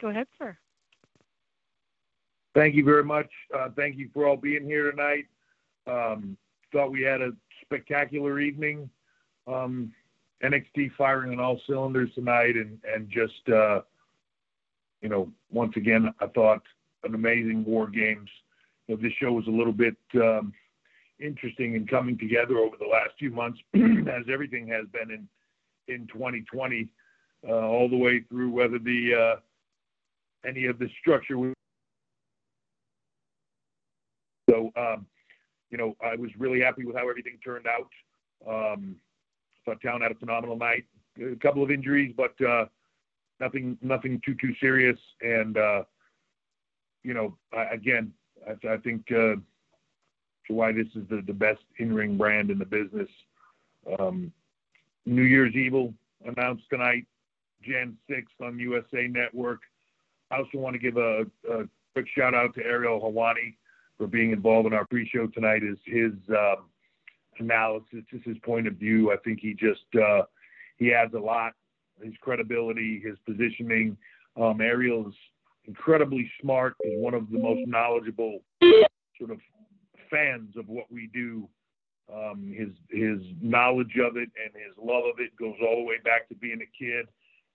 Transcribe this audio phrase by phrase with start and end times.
[0.00, 0.56] Go ahead, sir.
[2.54, 3.30] Thank you very much.
[3.54, 5.26] Uh, thank you for all being here tonight.
[5.86, 6.36] Um,
[6.72, 8.90] thought we had a spectacular evening.
[9.46, 9.92] Um,
[10.42, 12.78] NXT firing on all cylinders tonight, and
[13.08, 13.82] just uh,
[15.00, 16.62] you know, once again, I thought
[17.04, 18.28] an amazing War Games.
[18.86, 20.52] You know, this show was a little bit um,
[21.20, 25.28] interesting in coming together over the last few months, as everything has been in
[25.88, 26.88] in 2020,
[27.48, 29.38] uh, all the way through whether the
[30.46, 31.52] any of the structure.
[34.48, 35.06] So, um,
[35.70, 37.90] you know, I was really happy with how everything turned out.
[38.48, 38.96] Um,
[39.64, 40.84] thought Town had a phenomenal night.
[41.20, 42.66] A couple of injuries, but uh,
[43.40, 44.98] nothing, nothing too too serious.
[45.22, 45.82] And uh,
[47.02, 48.12] you know, I, again,
[48.46, 49.36] I, I think uh,
[50.48, 53.08] why this is the, the best in-ring brand in the business.
[53.98, 54.32] Um,
[55.06, 55.94] New Year's Evil
[56.24, 57.06] announced tonight,
[57.62, 59.60] Jan 6th on USA Network.
[60.30, 61.64] I also want to give a, a
[61.94, 63.56] quick shout out to Ariel Helwani
[63.96, 65.62] for being involved in our pre-show tonight.
[65.62, 66.68] Is his um,
[67.38, 69.12] analysis, his point of view.
[69.12, 70.22] I think he just uh,
[70.78, 71.52] he adds a lot.
[72.02, 73.96] His credibility, his positioning.
[74.40, 75.14] Um, Ariel's
[75.64, 76.74] incredibly smart.
[76.82, 78.40] He's one of the most knowledgeable
[79.18, 79.38] sort of
[80.10, 81.48] fans of what we do.
[82.12, 85.96] Um, his his knowledge of it and his love of it goes all the way
[86.04, 87.06] back to being a kid.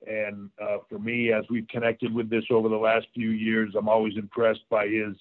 [0.07, 3.89] And uh, for me, as we've connected with this over the last few years, I'm
[3.89, 5.15] always impressed by his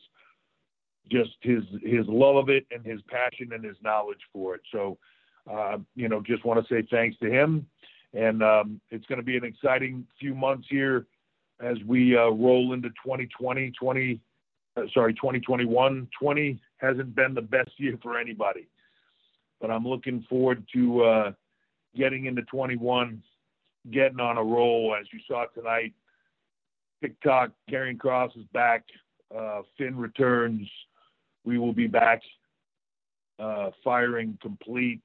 [1.10, 4.62] just his his love of it and his passion and his knowledge for it.
[4.72, 4.96] So,
[5.50, 7.66] uh, you know, just want to say thanks to him.
[8.14, 11.06] And um, it's going to be an exciting few months here
[11.60, 14.20] as we uh, roll into 2020, 20,
[14.76, 16.08] uh, sorry, 2021.
[16.18, 18.66] 20 hasn't been the best year for anybody,
[19.60, 21.32] but I'm looking forward to uh,
[21.94, 23.22] getting into 21
[23.90, 25.94] getting on a roll, as you saw tonight.
[27.02, 28.84] TikTok, Karrion Kross is back.
[29.34, 30.68] Uh, Finn returns.
[31.44, 32.20] We will be back
[33.38, 35.00] uh, firing complete,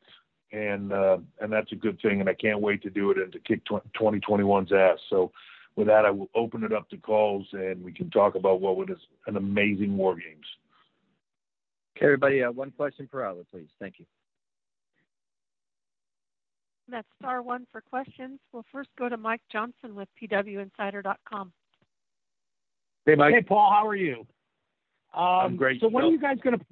[0.52, 2.20] and uh, and that's a good thing.
[2.20, 4.98] And I can't wait to do it and to kick 2021's ass.
[5.10, 5.32] So,
[5.76, 8.76] with that, I will open it up to calls, and we can talk about what
[8.76, 8.90] was
[9.28, 10.46] an amazing War Games.
[11.96, 13.70] Okay, everybody, uh, one question per hour, please.
[13.80, 14.06] Thank you.
[16.90, 18.40] That's star one for questions.
[18.52, 21.52] We'll first go to Mike Johnson with PWInsider.com.
[23.06, 23.34] Hey, Mike.
[23.34, 23.72] Hey, Paul.
[23.72, 24.26] How are you?
[25.16, 25.82] Um, I'm great.
[25.82, 26.66] So when are you guys going to?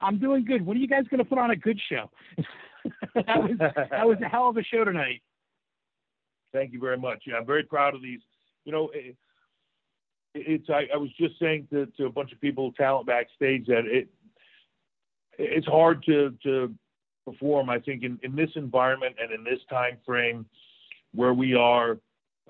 [0.00, 0.64] I'm doing good.
[0.64, 2.10] When are you guys going to put on a good show?
[3.14, 5.22] that was that was a hell of a show tonight.
[6.52, 7.24] Thank you very much.
[7.26, 8.20] Yeah, I'm very proud of these.
[8.64, 9.16] You know, it,
[10.34, 13.84] it's I, I was just saying to, to a bunch of people, talent backstage, that
[13.86, 14.08] it
[15.38, 16.74] it's hard to to
[17.30, 17.70] perform.
[17.70, 20.46] I think in, in this environment and in this time frame
[21.14, 21.98] where we are,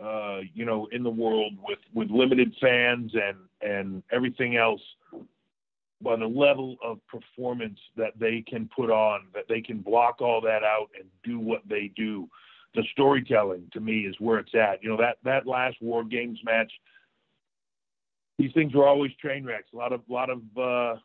[0.02, 3.38] uh, you know, in the world with, with limited fans and,
[3.72, 4.80] and everything else,
[6.00, 10.40] by the level of performance that they can put on, that they can block all
[10.40, 12.28] that out and do what they do.
[12.74, 14.82] The storytelling to me is where it's at.
[14.82, 16.70] You know, that, that last War Games match,
[18.38, 19.70] these things were always train wrecks.
[19.74, 21.00] A lot of, lot of, uh,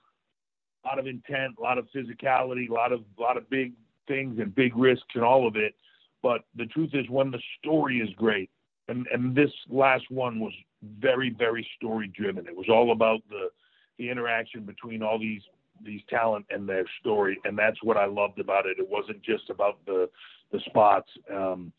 [0.84, 3.74] a lot of intent, a lot of physicality, a lot of a lot of big
[4.08, 5.76] things and big risks and all of it.
[6.22, 8.50] But the truth is, when the story is great,
[8.88, 10.54] and and this last one was
[11.00, 12.48] very, very story driven.
[12.48, 13.50] It was all about the
[13.98, 15.42] the interaction between all these
[15.84, 18.78] these talent and their story, and that's what I loved about it.
[18.80, 20.10] It wasn't just about the
[20.52, 21.72] the spots, um,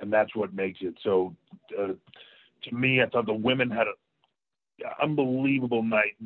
[0.00, 1.34] and that's what makes it so.
[1.78, 1.92] Uh,
[2.64, 6.16] to me, I thought the women had an unbelievable night.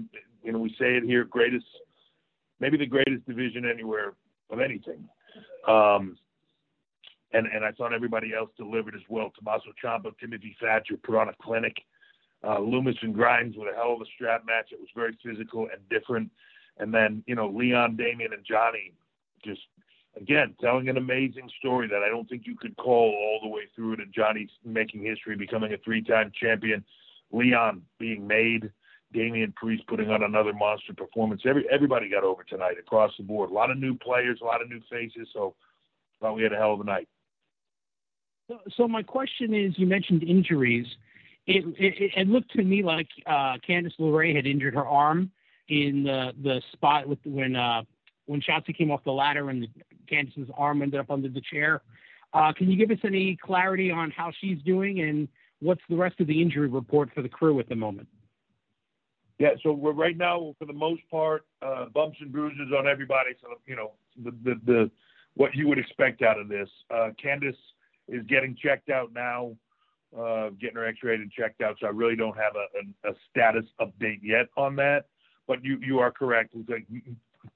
[0.42, 1.66] You know, we say it here, greatest,
[2.60, 4.14] maybe the greatest division anywhere
[4.50, 5.08] of anything.
[5.66, 6.16] Um,
[7.32, 9.32] and and I thought everybody else delivered as well.
[9.36, 11.76] Tommaso Ciampa, Timothy Thatcher put on a clinic.
[12.42, 14.68] Uh, Lumis and Grimes with a hell of a strap match.
[14.70, 16.30] It was very physical and different.
[16.78, 18.92] And then you know Leon, Damian, and Johnny
[19.44, 19.60] just
[20.16, 23.62] again telling an amazing story that I don't think you could call all the way
[23.74, 24.00] through it.
[24.00, 26.84] And Johnny making history, becoming a three-time champion.
[27.32, 28.70] Leon being made.
[29.14, 31.42] Damian Priest putting on another monster performance.
[31.46, 33.50] Every everybody got over tonight across the board.
[33.50, 35.28] A lot of new players, a lot of new faces.
[35.32, 35.54] So
[36.20, 37.08] thought we had a hell of a night.
[38.48, 40.86] So, so my question is, you mentioned injuries.
[41.46, 45.30] It, it, it looked to me like uh, Candice LeRae had injured her arm
[45.68, 47.82] in the the spot with when uh,
[48.26, 49.68] when Shotzi came off the ladder and
[50.10, 51.82] Candice's arm ended up under the chair.
[52.32, 55.28] Uh, can you give us any clarity on how she's doing and
[55.60, 58.08] what's the rest of the injury report for the crew at the moment?
[59.38, 63.30] Yeah, so we're right now for the most part uh, bumps and bruises on everybody.
[63.40, 63.92] So you know
[64.22, 64.90] the the, the
[65.34, 66.68] what you would expect out of this.
[66.90, 67.56] Uh, Candice
[68.08, 69.56] is getting checked out now,
[70.16, 71.76] uh, getting her X-rayed and checked out.
[71.80, 75.06] So I really don't have a, a, a status update yet on that.
[75.48, 76.54] But you you are correct.
[76.54, 76.86] It's like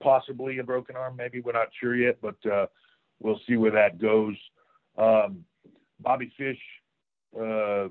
[0.03, 1.17] possibly a broken arm.
[1.17, 2.67] Maybe we're not sure yet, but uh,
[3.21, 4.35] we'll see where that goes.
[4.97, 5.45] Um,
[6.01, 6.59] Bobby Fish
[7.41, 7.89] uh,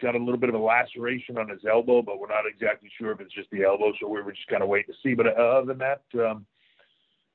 [0.00, 3.12] got a little bit of a laceration on his elbow, but we're not exactly sure
[3.12, 3.92] if it's just the elbow.
[4.00, 5.14] So we were just kind of waiting to see.
[5.14, 6.46] But uh, other than that, um,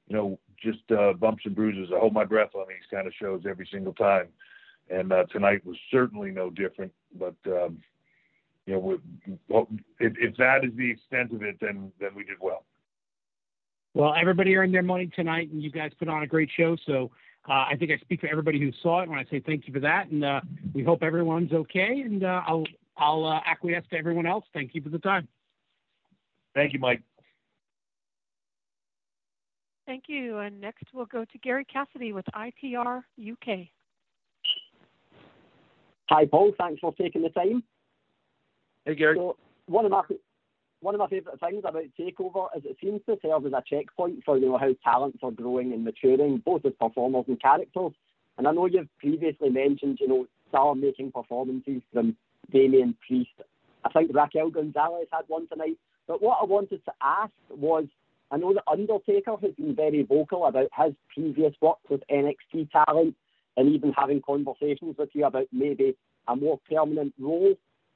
[0.08, 1.92] you know, just uh, bumps and bruises.
[1.94, 4.28] I hold my breath on these kind of shows every single time,
[4.90, 6.92] and uh, tonight was certainly no different.
[7.18, 7.82] But um,
[8.66, 9.68] you know,
[10.00, 12.64] if, if that is the extent of it, then then we did well.
[13.94, 16.76] Well, everybody earned their money tonight, and you guys put on a great show.
[16.86, 17.12] So
[17.48, 19.74] uh, I think I speak for everybody who saw it when I say thank you
[19.74, 20.42] for that, and uh,
[20.74, 22.02] we hope everyone's okay.
[22.06, 22.64] And uh, I'll
[22.98, 24.46] I'll uh, acquiesce to everyone else.
[24.54, 25.28] Thank you for the time.
[26.56, 27.02] Thank you, Mike.
[29.86, 30.38] Thank you.
[30.38, 33.68] And next we'll go to Gary Cassidy with ITR UK.
[36.10, 36.54] Hi, Paul.
[36.58, 37.64] Thanks for taking the time.
[38.86, 39.18] Hey, Gary.
[39.18, 39.36] So
[39.66, 40.04] one of my
[40.84, 44.24] one of my favourite things about Takeover is it seems to serve as a checkpoint
[44.26, 47.94] for you know how talents are growing and maturing, both as performers and characters.
[48.38, 52.18] And I know you've previously mentioned, you know, star-making performances from
[52.52, 53.30] Damian Priest.
[53.86, 55.78] I think Raquel Gonzalez had one tonight.
[56.08, 57.86] But what I wanted to ask was,
[58.32, 63.16] I know that Undertaker has been very vocal about his previous work with NXT talent
[63.56, 65.96] and even having conversations with you about maybe
[66.28, 67.54] a more permanent role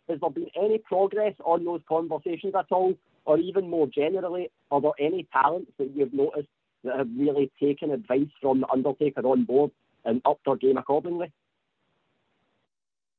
[0.10, 2.94] has there been any progress on those conversations at all?
[3.26, 6.48] Or even more generally, are there any talents that you've noticed
[6.86, 9.72] that have really taken advice from The Undertaker on board
[10.06, 11.32] and upped their game accordingly?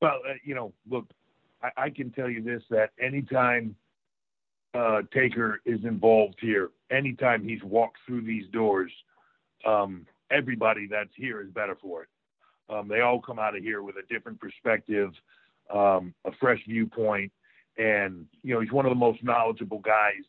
[0.01, 1.07] Well, uh, you know, look,
[1.77, 3.75] I, can tell you this that anytime
[4.73, 8.93] uh, Taker is involved here, anytime he's walked through these doors,
[9.67, 12.09] um, everybody that's here is better for it.
[12.71, 15.11] Um, they all come out of here with a different perspective
[15.75, 17.33] um, a fresh viewpoint,
[17.77, 20.25] and you know he's one of the most knowledgeable guys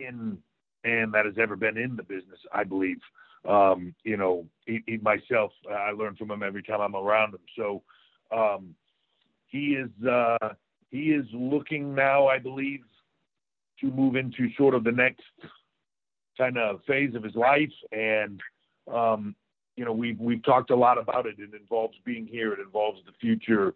[0.00, 0.38] in
[0.84, 2.98] and that has ever been in the business, I believe.
[3.48, 7.40] Um, you know, he, he, myself, I learn from him every time I'm around him.
[7.56, 7.82] So
[8.36, 8.74] um,
[9.46, 10.50] he is uh,
[10.90, 12.80] he is looking now, I believe,
[13.80, 15.22] to move into sort of the next
[16.38, 18.40] kind of phase of his life, and
[18.92, 19.34] um,
[19.76, 21.36] you know, we've we've talked a lot about it.
[21.38, 22.52] It involves being here.
[22.52, 23.74] It involves the future.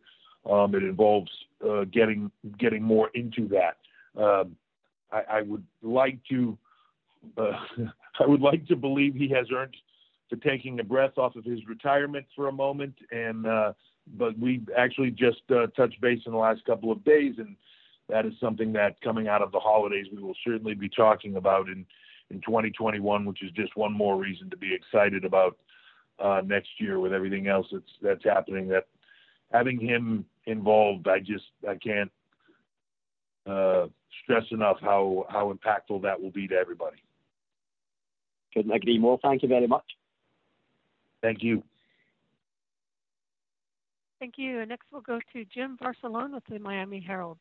[0.50, 1.31] Um, it involves
[1.67, 3.76] uh, getting getting more into that.
[4.21, 4.57] Um,
[5.11, 6.57] I, I, would like to
[7.37, 7.53] uh,
[8.21, 9.76] I would like to believe he has earned
[10.31, 13.73] to taking a breath off of his retirement for a moment, and uh,
[14.17, 17.57] but we actually just uh, touched base in the last couple of days, and
[18.09, 21.69] that is something that coming out of the holidays we will certainly be talking about
[21.69, 21.85] in
[22.31, 25.57] in 2021, which is just one more reason to be excited about
[26.19, 28.69] uh, next year with everything else that's that's happening.
[28.69, 28.87] That
[29.53, 32.11] having him involved, I just I can't
[33.47, 33.87] uh,
[34.23, 36.99] stress enough how how impactful that will be to everybody.
[38.55, 39.19] Couldn't agree more.
[39.23, 39.85] Thank you very much.
[41.23, 41.62] Thank you.
[44.19, 44.61] Thank you.
[44.61, 47.38] And next we'll go to Jim Varsallone with the Miami Herald.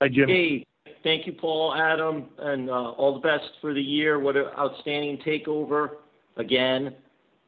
[0.00, 0.28] Hi, Jim.
[0.28, 0.66] Hey,
[1.02, 4.20] thank you, Paul, Adam, and uh, all the best for the year.
[4.20, 5.90] What an outstanding takeover
[6.36, 6.94] again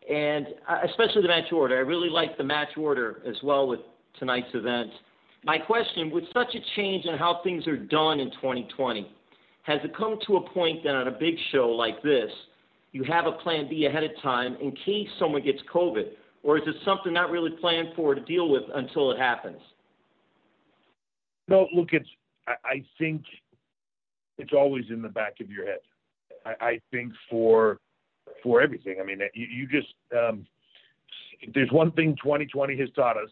[0.09, 1.77] and uh, especially the match order.
[1.77, 3.81] I really like the match order as well with
[4.19, 4.91] tonight's event.
[5.45, 9.11] My question, with such a change in how things are done in 2020,
[9.63, 12.31] has it come to a point that on a big show like this,
[12.93, 16.11] you have a plan B ahead of time in case someone gets COVID?
[16.43, 19.61] Or is it something not really planned for to deal with until it happens?
[21.49, 22.09] No, look, it's.
[22.47, 23.23] I, think
[24.37, 25.79] it's always in the back of your head.
[26.45, 27.79] I, I think for
[28.43, 28.99] for everything.
[29.01, 30.47] I mean, you, you just um,
[31.55, 33.31] there's one thing 2020 has taught us.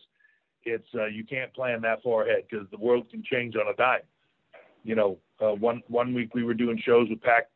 [0.64, 3.76] It's uh, you can't plan that far ahead because the world can change on a
[3.76, 4.00] dime.
[4.85, 7.50] You know, uh, one one week we were doing shows with packed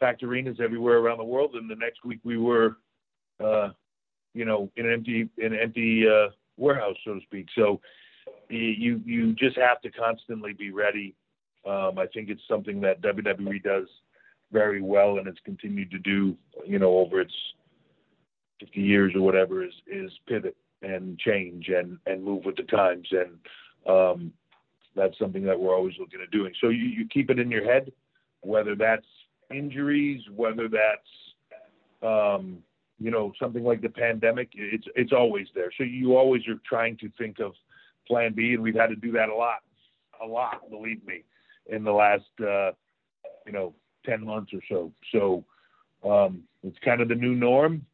[0.00, 2.76] packed arenas everywhere around the world, and the next week we were,
[3.42, 3.70] uh,
[4.34, 7.46] you know, in an empty in an empty uh, warehouse, so to speak.
[7.54, 7.80] So
[8.48, 11.14] you you just have to constantly be ready.
[11.66, 13.86] Um, I think it's something that WWE does
[14.50, 16.36] very well, and it's continued to do,
[16.66, 17.32] you know, over its
[18.60, 23.08] 50 years or whatever, is is pivot and change and and move with the times,
[23.10, 23.38] and
[23.88, 24.32] um,
[24.94, 26.52] that's something that we're always looking at doing.
[26.60, 27.92] So you, you keep it in your head,
[28.40, 29.06] whether that's
[29.50, 32.58] injuries, whether that's um,
[32.98, 34.50] you know something like the pandemic.
[34.54, 35.70] It's it's always there.
[35.76, 37.52] So you always are trying to think of
[38.06, 39.62] Plan B, and we've had to do that a lot,
[40.22, 40.68] a lot.
[40.70, 41.24] Believe me,
[41.66, 42.72] in the last uh,
[43.46, 43.74] you know
[44.04, 44.92] ten months or so.
[45.12, 45.44] So
[46.08, 47.86] um, it's kind of the new norm,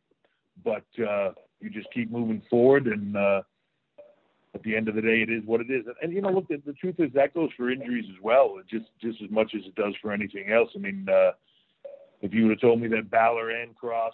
[0.65, 3.43] but uh, you just keep moving forward, and uh,
[4.55, 5.87] at the end of the day, it is what it is.
[5.87, 8.57] And, and you know, look, the, the, truth is that goes for injuries as well,
[8.71, 10.71] just just as much as it does for anything else.
[10.75, 11.33] I mean, uh,
[12.23, 14.11] if you would have told me that Balor and Kross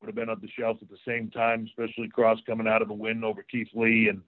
[0.00, 2.90] would have been on the shelf at the same time, especially Kross coming out of
[2.90, 4.20] a win over Keith Lee and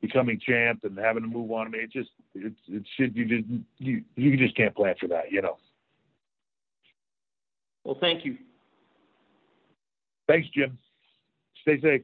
[0.00, 1.66] becoming champ and having to move on.
[1.66, 3.48] I mean, it just it's it's shit you just
[3.78, 5.58] you you just can't plan for that, you know.
[7.84, 8.36] Well, thank you.
[10.28, 10.78] Thanks, Jim.
[11.62, 12.02] Stay safe.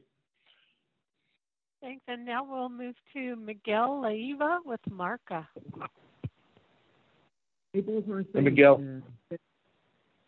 [1.81, 2.03] Thanks.
[2.07, 5.47] And now we'll move to Miguel Leiva with Marca.
[7.73, 8.83] Hey, both hey, Miguel.
[9.31, 9.35] Uh,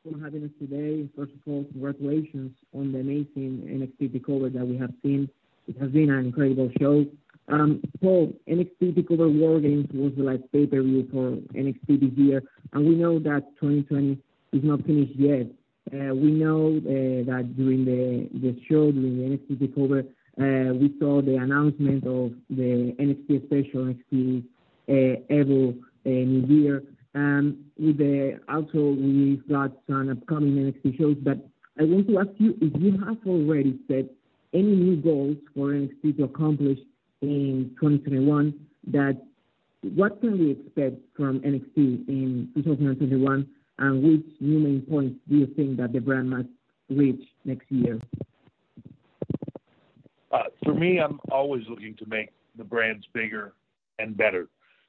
[0.03, 1.07] for having us today.
[1.15, 5.29] First of all, congratulations on the amazing NXT takeover that we have seen.
[5.67, 7.05] It has been an incredible show.
[7.47, 12.41] Um, Paul, NXT takeover War Games was the last pay-per-view for NXT this year,
[12.73, 14.17] and we know that 2020
[14.53, 15.47] is not finished yet.
[15.93, 20.05] Uh, we know uh, that during the, the show, during the NXT takeover,
[20.39, 24.43] uh, we saw the announcement of the NXT special, NXT
[24.87, 26.83] Evo New Year.
[27.13, 31.45] Um, with the, also, we've got some upcoming NXT shows, but
[31.79, 34.05] I want to ask you if you have already set
[34.53, 36.79] any new goals for NXT to accomplish
[37.21, 38.53] in 2021
[38.87, 39.21] that
[39.95, 43.47] what can we expect from NXT in 2021
[43.79, 46.49] and which new main points do you think that the brand must
[46.89, 47.99] reach next year?
[50.31, 53.53] Uh, for me, I'm always looking to make the brands bigger
[53.99, 54.47] and better.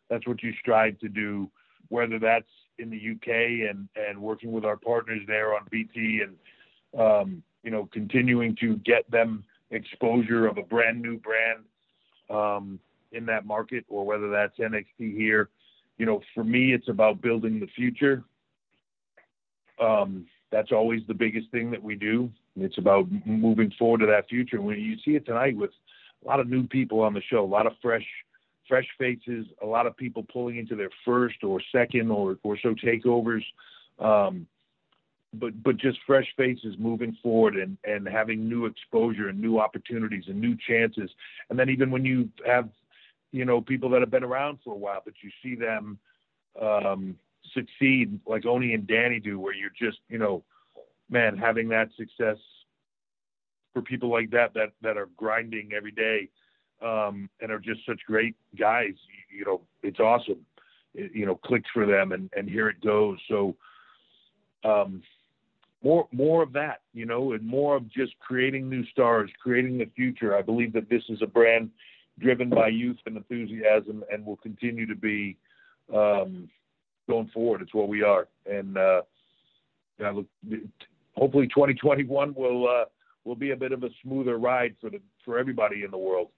[0.08, 1.50] That's what you strive to do,
[1.88, 2.46] whether that's
[2.78, 7.70] in the UK and, and working with our partners there on BT and, um, you
[7.70, 11.64] know, continuing to get them exposure of a brand new brand
[12.30, 12.78] um,
[13.12, 15.48] in that market or whether that's NXT here.
[15.98, 18.24] You know, for me, it's about building the future
[19.82, 22.30] um, that's always the biggest thing that we do.
[22.56, 24.60] It's about moving forward to that future.
[24.60, 25.70] When you see it tonight with
[26.24, 28.06] a lot of new people on the show, a lot of fresh,
[28.68, 32.74] fresh faces, a lot of people pulling into their first or second or or so
[32.74, 33.42] takeovers.
[33.98, 34.46] Um,
[35.34, 40.24] but but just fresh faces moving forward and and having new exposure and new opportunities
[40.28, 41.10] and new chances.
[41.48, 42.68] And then even when you have,
[43.32, 45.98] you know, people that have been around for a while, but you see them
[46.60, 47.16] um,
[47.54, 50.44] succeed like Oney and Danny do, where you're just, you know,
[51.10, 52.36] man, having that success
[53.72, 56.28] for people like that that that are grinding every day
[56.82, 58.94] um, and are just such great guys.
[59.30, 60.44] You, you know, it's awesome.
[60.94, 63.18] It, you know, clicks for them, and and here it goes.
[63.28, 63.56] So.
[64.64, 65.02] Um,
[65.84, 69.90] more more of that, you know, and more of just creating new stars, creating the
[69.96, 70.36] future.
[70.36, 71.70] I believe that this is a brand
[72.18, 75.36] driven by youth and enthusiasm, and will continue to be
[75.92, 76.48] um,
[77.08, 77.62] going forward.
[77.62, 79.02] It's what we are, and uh,
[79.98, 80.26] yeah, look,
[81.16, 82.84] hopefully 2021 will uh,
[83.24, 86.28] will be a bit of a smoother ride for the for everybody in the world,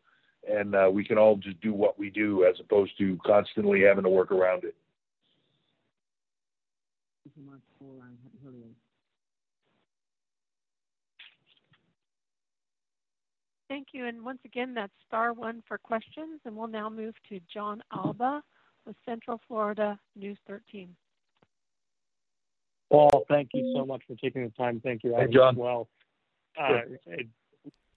[0.49, 4.05] and uh, we can all just do what we do as opposed to constantly having
[4.05, 4.75] to work around it.
[13.69, 14.07] Thank you.
[14.07, 16.41] And once again, that's star one for questions.
[16.45, 18.41] And we'll now move to John Alba
[18.87, 20.95] with Central Florida News 13.
[22.91, 24.81] Paul, thank you so much for taking the time.
[24.85, 25.55] Thank you, hey, John.
[25.55, 25.89] as well.
[26.61, 26.81] Uh,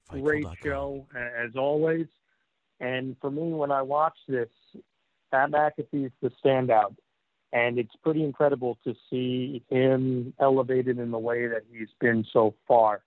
[0.09, 2.07] great show as always.
[2.79, 4.49] And for me, when I watch this,
[5.31, 6.95] Pat McAfee is the standout.
[7.53, 12.53] And it's pretty incredible to see him elevated in the way that he's been so
[12.67, 13.03] far.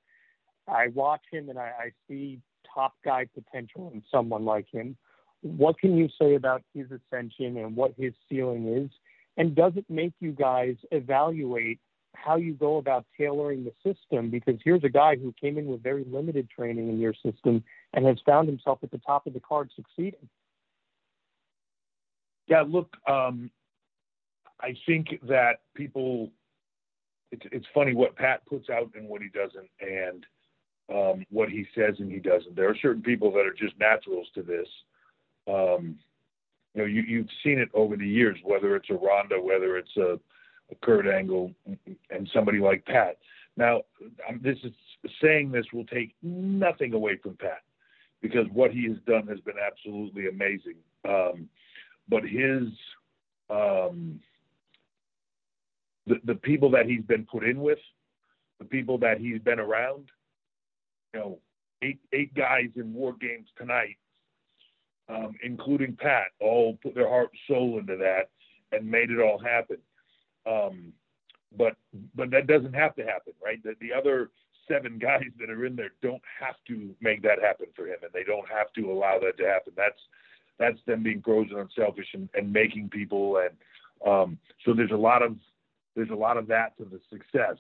[0.66, 2.40] I watch him and I, I see
[2.74, 4.96] top guy potential in someone like him.
[5.42, 8.90] What can you say about his ascension and what his ceiling is?
[9.36, 11.78] And does it make you guys evaluate
[12.14, 14.28] how you go about tailoring the system?
[14.30, 18.04] Because here's a guy who came in with very limited training in your system and
[18.04, 20.28] has found himself at the top of the card succeeding.
[22.46, 23.50] Yeah, look, um,
[24.60, 26.30] I think that people,
[27.30, 30.26] it's, it's funny what Pat puts out and what he doesn't, and
[30.92, 32.56] um, what he says and he doesn't.
[32.56, 34.66] There are certain people that are just naturals to this.
[35.50, 35.96] Um,
[36.74, 39.96] you know, you, you've seen it over the years, whether it's a Ronda, whether it's
[39.96, 40.18] a,
[40.70, 41.52] a Kurt Angle,
[42.10, 43.18] and somebody like Pat.
[43.56, 43.82] Now,
[44.28, 44.72] um, this is
[45.20, 47.62] saying this will take nothing away from Pat
[48.22, 50.76] because what he has done has been absolutely amazing.
[51.08, 51.48] Um,
[52.08, 52.68] but his
[53.48, 54.20] um,
[56.06, 57.78] the, the people that he's been put in with,
[58.58, 60.10] the people that he's been around,
[61.14, 61.38] you know,
[61.82, 63.96] eight eight guys in war games tonight,
[65.10, 68.30] um, including Pat, all put their heart and soul into that
[68.72, 69.78] and made it all happen.
[70.46, 70.92] Um,
[71.56, 71.74] but
[72.14, 73.62] but that doesn't have to happen, right?
[73.62, 74.30] The, the other
[74.68, 78.12] seven guys that are in there don't have to make that happen for him, and
[78.12, 79.72] they don't have to allow that to happen.
[79.76, 80.00] That's
[80.58, 83.56] that's them being pros and unselfish and, and making people and
[84.06, 85.36] um, so there's a lot of
[85.94, 87.56] there's a lot of that to the success.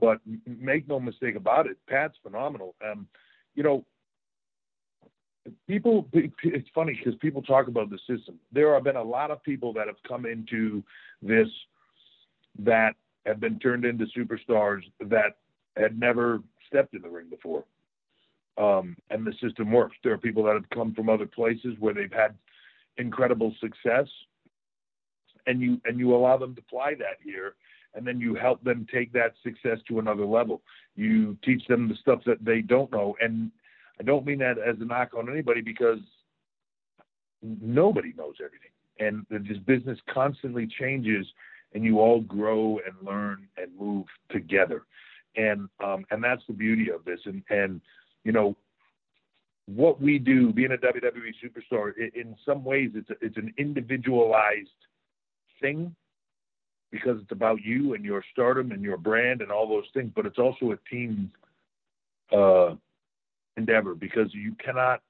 [0.00, 2.74] But make no mistake about it, Pat's phenomenal.
[2.84, 3.06] Um,
[3.54, 3.84] you know,
[5.66, 6.08] people.
[6.12, 8.38] It's funny because people talk about the system.
[8.52, 10.82] There have been a lot of people that have come into
[11.20, 11.48] this
[12.58, 12.94] that
[13.26, 15.36] have been turned into superstars that
[15.76, 17.64] had never stepped in the ring before.
[18.58, 19.96] Um, and the system works.
[20.04, 22.34] There are people that have come from other places where they've had
[22.98, 24.06] incredible success,
[25.46, 27.54] and you and you allow them to apply that here,
[27.94, 30.60] and then you help them take that success to another level.
[30.96, 33.50] You teach them the stuff that they don't know, and
[34.00, 35.98] I don't mean that as a knock on anybody because
[37.42, 41.26] nobody knows everything, and this business constantly changes,
[41.74, 44.82] and you all grow and learn and move together,
[45.36, 47.80] and um, and that's the beauty of this, and and
[48.24, 48.56] you know
[49.66, 54.68] what we do, being a WWE superstar, in some ways it's a, it's an individualized
[55.60, 55.94] thing
[56.90, 60.26] because it's about you and your stardom and your brand and all those things, but
[60.26, 61.30] it's also a team
[62.32, 62.74] uh,
[63.56, 65.00] endeavor because you cannot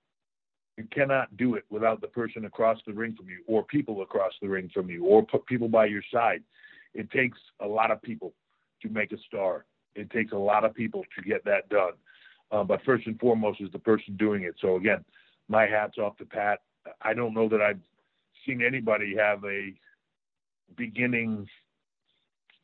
[0.79, 4.33] you cannot do it without the person across the ring from you or people across
[4.41, 6.43] the ring from you or people by your side.
[6.95, 8.33] It takes a lot of people
[8.81, 9.67] to make a star.
[9.95, 11.93] It takes a lot of people to get that done.
[12.51, 14.55] Uh, but first and foremost is the person doing it.
[14.61, 15.05] So again,
[15.49, 16.61] my hats off to Pat.
[17.03, 17.81] I don't know that I've
[18.47, 19.75] seen anybody have a
[20.77, 21.47] beginning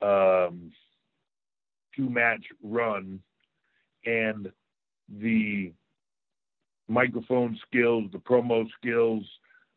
[0.03, 0.73] um,
[1.95, 3.21] two match run
[4.07, 4.51] and
[5.09, 5.73] the
[6.89, 9.25] microphone skills, the promo skills,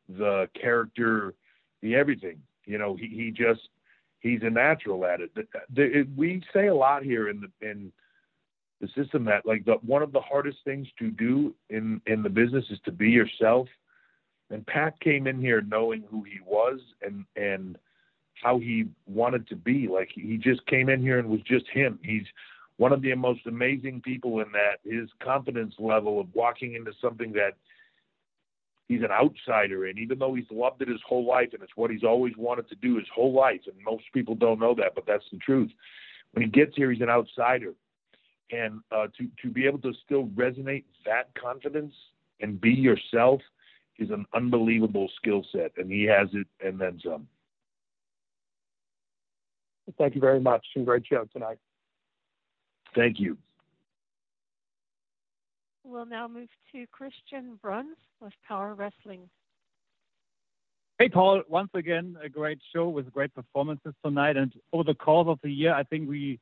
[0.09, 1.33] the character,
[1.81, 2.41] the everything.
[2.65, 3.61] You know, he, he just
[4.19, 5.33] he's a natural at it.
[5.35, 7.91] The, the, we say a lot here in the in
[8.79, 12.29] the system that like the one of the hardest things to do in in the
[12.29, 13.67] business is to be yourself.
[14.49, 17.77] And Pat came in here knowing who he was and and
[18.41, 19.87] how he wanted to be.
[19.87, 21.99] Like he just came in here and was just him.
[22.03, 22.25] He's
[22.81, 27.31] one of the most amazing people in that his confidence level of walking into something
[27.31, 27.51] that
[28.87, 31.91] he's an outsider in, even though he's loved it his whole life and it's what
[31.91, 33.59] he's always wanted to do his whole life.
[33.67, 35.69] And most people don't know that, but that's the truth.
[36.31, 37.73] When he gets here, he's an outsider.
[38.49, 41.93] And uh, to, to be able to still resonate that confidence
[42.39, 43.41] and be yourself
[43.99, 45.71] is an unbelievable skill set.
[45.77, 47.27] And he has it and then some.
[49.99, 51.59] Thank you very much and great show tonight.
[52.95, 53.37] Thank you.
[55.83, 59.29] We'll now move to Christian Bruns with Power Wrestling.
[60.99, 64.37] Hey, Paul, once again, a great show with great performances tonight.
[64.37, 66.39] And over the course of the year, I think we've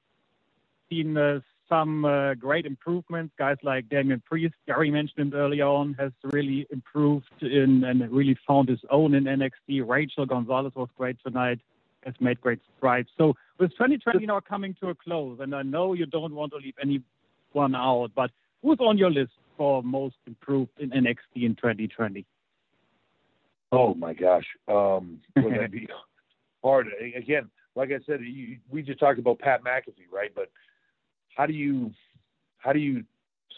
[0.90, 3.34] seen uh, some uh, great improvements.
[3.40, 8.38] Guys like Damian Priest, Gary mentioned him earlier on, has really improved in, and really
[8.46, 9.88] found his own in NXT.
[9.88, 11.60] Rachel Gonzalez was great tonight
[12.06, 13.10] has made great strides.
[13.18, 16.58] So with 2020 now coming to a close, and I know you don't want to
[16.58, 18.32] leave anyone out, but
[18.62, 22.26] who's on your list for most improved in NXT in 2020?
[23.72, 25.88] Oh my gosh, um, would that be
[26.64, 26.88] hard?
[27.16, 30.32] Again, like I said, you, we just talked about Pat McAfee, right?
[30.34, 30.50] But
[31.36, 31.92] how do you
[32.58, 33.04] how do you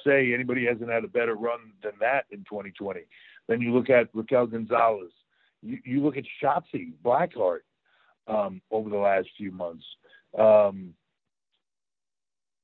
[0.06, 3.01] say anybody hasn't had a better run than that in 2020?
[3.47, 5.12] Then you look at Raquel Gonzalez.
[5.62, 7.62] You, you look at Shotzi Blackheart
[8.31, 9.83] um, over the last few months.
[10.37, 10.93] Um,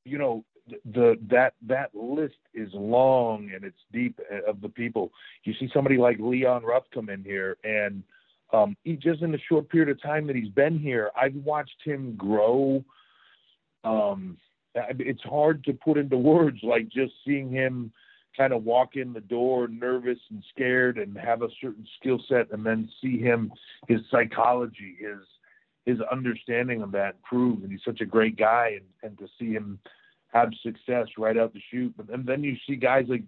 [0.05, 0.45] you know,
[0.93, 5.11] the that that list is long and it's deep uh, of the people.
[5.43, 8.03] You see somebody like Leon Ruff come in here, and
[8.53, 11.81] um, he just in the short period of time that he's been here, I've watched
[11.83, 12.83] him grow.
[13.83, 14.37] Um,
[14.75, 17.91] it's hard to put into words, like just seeing him
[18.35, 22.51] kind of walk in the door nervous and scared and have a certain skill set,
[22.51, 23.51] and then see him
[23.87, 25.25] his psychology, his
[25.87, 29.53] his understanding of that improve, and he's such a great guy, and and to see
[29.53, 29.79] him
[30.33, 31.93] have success right out the chute.
[31.95, 33.23] But and then you see guys like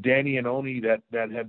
[0.00, 1.48] Danny and Oney that that have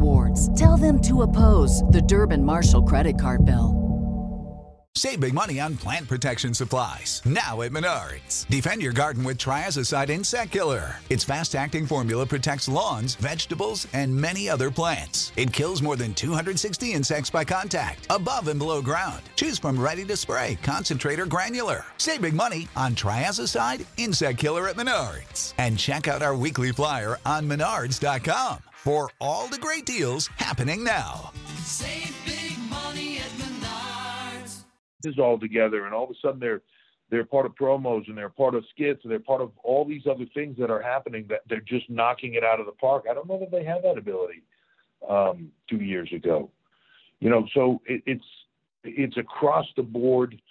[0.55, 3.81] Tell them to oppose the Durbin Marshall credit card bill.
[4.95, 7.21] Save big money on plant protection supplies.
[7.25, 8.45] Now at Menards.
[8.49, 10.97] Defend your garden with Triazicide Insect Killer.
[11.09, 15.31] Its fast acting formula protects lawns, vegetables, and many other plants.
[15.37, 19.21] It kills more than 260 insects by contact, above and below ground.
[19.37, 21.85] Choose from ready to spray, concentrate, or granular.
[21.97, 25.53] Save big money on Triazicide Insect Killer at Menards.
[25.57, 31.31] And check out our weekly flyer on Menards.com for all the great deals happening now.
[31.59, 34.63] Save big money at Menards.
[35.03, 36.61] This all together, and all of a sudden they're
[37.11, 40.07] they're part of promos and they're part of skits and they're part of all these
[40.09, 43.05] other things that are happening that they're just knocking it out of the park.
[43.09, 44.43] I don't know that they had that ability
[45.07, 46.49] um, two years ago.
[47.19, 48.25] You know, so it, it's
[48.83, 50.41] it's across the board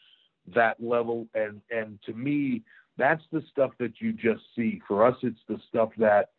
[0.54, 2.62] that level, and and to me,
[2.96, 4.80] that's the stuff that you just see.
[4.86, 6.30] For us, it's the stuff that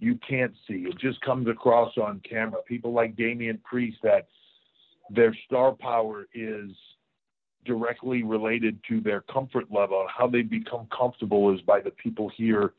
[0.00, 0.86] you can't see.
[0.88, 2.60] It just comes across on camera.
[2.66, 4.28] People like Damian Priest, that
[5.10, 6.70] their star power is
[7.66, 10.06] directly related to their comfort level.
[10.14, 12.72] How they become comfortable is by the people here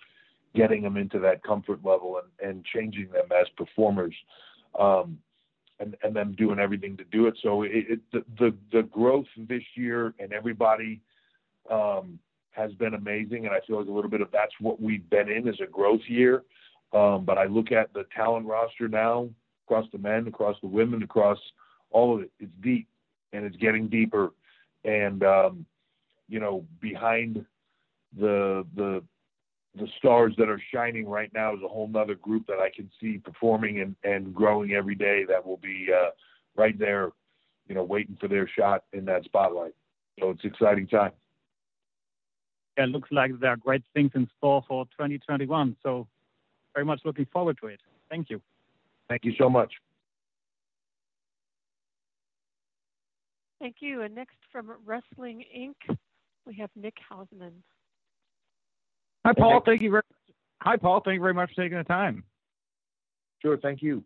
[0.55, 4.15] getting them into that comfort level and, and changing them as performers.
[4.77, 5.19] Um,
[5.79, 7.37] and, and them doing everything to do it.
[7.41, 11.01] So it, it, the, the the growth this year and everybody
[11.71, 12.19] um,
[12.51, 15.27] has been amazing, and I feel like a little bit of that's what we've been
[15.29, 16.43] in as a growth year.
[16.93, 19.29] Um, but I look at the talent roster now
[19.65, 21.37] across the men, across the women, across
[21.89, 22.31] all of it.
[22.39, 22.87] It's deep
[23.33, 24.31] and it's getting deeper.
[24.83, 25.65] And um,
[26.27, 27.45] you know, behind
[28.17, 29.03] the the
[29.75, 32.89] the stars that are shining right now is a whole nother group that I can
[32.99, 36.09] see performing and, and growing every day that will be uh,
[36.55, 37.11] right there,
[37.69, 39.73] you know, waiting for their shot in that spotlight.
[40.19, 41.11] So it's exciting time.
[42.77, 45.77] Yeah, it looks like there are great things in store for 2021.
[45.81, 46.07] So
[46.73, 47.79] very much looking forward to it.
[48.09, 48.41] Thank you.
[49.09, 49.71] Thank you so much.
[53.59, 54.01] Thank you.
[54.01, 55.97] And next from Wrestling Inc.,
[56.47, 57.51] we have Nick Hausman.
[59.25, 59.61] Hi, Paul.
[59.63, 60.03] Thank you very.
[60.63, 61.01] Hi, Paul.
[61.05, 62.23] Thank you very much for taking the time.
[63.41, 63.57] Sure.
[63.57, 64.03] Thank you.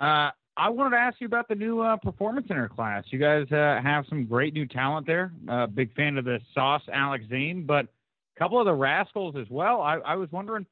[0.00, 3.04] Uh, I wanted to ask you about the new uh, performance center class.
[3.10, 5.32] You guys uh, have some great new talent there.
[5.48, 9.46] Uh, big fan of the Sauce Alex Zayne, but a couple of the Rascals as
[9.48, 9.80] well.
[9.80, 10.66] I, I was wondering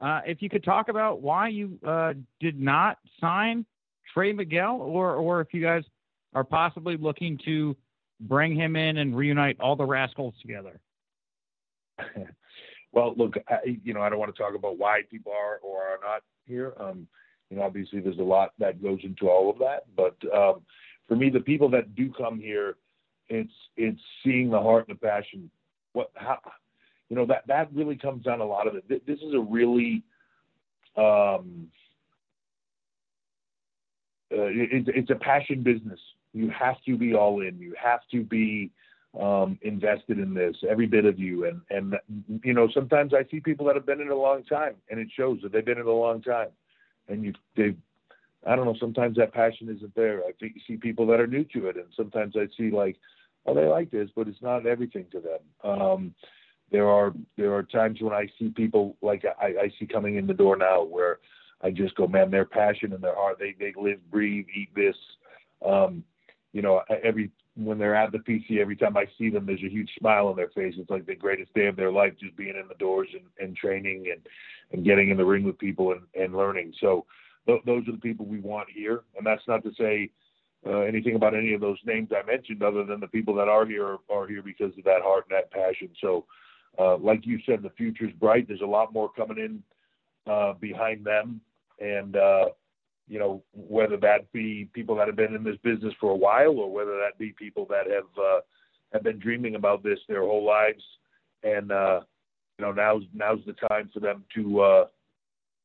[0.00, 3.64] uh, if you could talk about why you uh, did not sign
[4.12, 5.84] Trey Miguel, or or if you guys
[6.34, 7.76] are possibly looking to
[8.20, 10.80] bring him in and reunite all the rascals together.
[12.92, 15.82] well, look, I, you know, I don't want to talk about why people are or
[15.82, 16.74] are not here.
[16.78, 17.06] Um,
[17.50, 20.62] you know, obviously there's a lot that goes into all of that, but um,
[21.08, 22.76] for me, the people that do come here,
[23.28, 25.50] it's it's seeing the heart and the passion.
[25.92, 26.38] What how
[27.10, 28.88] you know that that really comes down a lot of it.
[28.88, 30.02] This is a really
[30.96, 31.66] um,
[34.32, 35.98] uh, it, it's a passion business.
[36.32, 37.58] You have to be all in.
[37.58, 38.70] You have to be
[39.20, 41.46] um, invested in this, every bit of you.
[41.46, 41.94] And and
[42.44, 45.08] you know, sometimes I see people that have been in a long time, and it
[45.16, 46.48] shows that they've been in a long time.
[47.08, 47.74] And you, they,
[48.46, 48.76] I don't know.
[48.78, 50.20] Sometimes that passion isn't there.
[50.20, 52.96] I think you see people that are new to it, and sometimes I see like,
[53.46, 55.40] oh, they like this, but it's not everything to them.
[55.64, 56.14] Um,
[56.70, 60.26] there are there are times when I see people like I, I see coming in
[60.26, 61.18] the door now where
[61.62, 64.96] I just go, man, their passion and their heart, they they live, breathe, eat this.
[65.66, 66.04] Um,
[66.52, 69.68] you know, every when they're at the PC, every time I see them, there's a
[69.68, 70.74] huge smile on their face.
[70.78, 73.56] It's like the greatest day of their life, just being in the doors and, and
[73.56, 74.20] training and
[74.72, 76.72] and getting in the ring with people and, and learning.
[76.80, 77.06] So
[77.46, 80.10] th- those are the people we want here, and that's not to say
[80.66, 83.66] uh, anything about any of those names I mentioned, other than the people that are
[83.66, 85.88] here are, are here because of that heart and that passion.
[86.00, 86.26] So,
[86.78, 88.48] uh, like you said, the future's bright.
[88.48, 89.62] There's a lot more coming in
[90.32, 91.40] uh, behind them,
[91.78, 92.46] and uh,
[93.08, 96.58] you know whether that be people that have been in this business for a while,
[96.58, 98.40] or whether that be people that have uh,
[98.92, 100.82] have been dreaming about this their whole lives,
[101.42, 102.00] and uh,
[102.58, 104.86] you know now's now's the time for them to uh,